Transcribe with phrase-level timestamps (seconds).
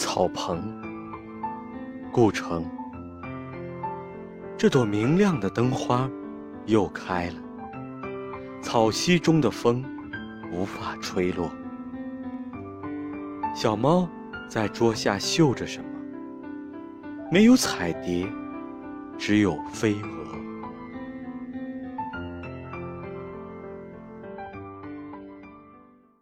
[0.00, 0.62] 草棚
[2.10, 2.64] 故城。
[4.56, 6.08] 这朵明亮的灯花
[6.64, 7.34] 又开了
[8.62, 9.84] 草溪中的风
[10.50, 11.50] 无法吹落。
[13.54, 14.08] 小猫
[14.48, 15.86] 在桌下嗅着什么？
[17.30, 18.26] 没有彩蝶
[19.18, 20.08] 只有飞蛾。